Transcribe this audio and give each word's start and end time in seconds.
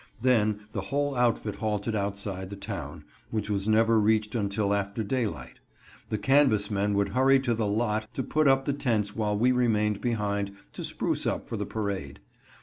Then 0.19 0.61
the 0.71 0.81
whole 0.81 1.15
outfit 1.15 1.57
halted 1.57 1.93
outside 1.95 2.49
the 2.49 2.55
town, 2.55 3.03
which 3.29 3.51
was 3.51 3.69
never 3.69 3.99
reached 3.99 4.33
until 4.33 4.73
after 4.73 5.03
daylight. 5.03 5.59
The 6.09 6.17
canvas 6.17 6.71
men 6.71 6.95
would 6.95 7.09
hurry 7.09 7.39
to 7.41 7.53
the 7.53 7.67
"lot" 7.67 8.11
to 8.15 8.23
put 8.23 8.47
up 8.47 8.65
the 8.65 8.73
tents 8.73 9.15
while 9.15 9.37
we 9.37 9.51
remained 9.51 10.01
behind 10.01 10.53
to 10.73 10.83
spruce 10.83 11.27
up 11.27 11.45
for 11.45 11.55
the 11.55 11.67
parade. 11.67 12.19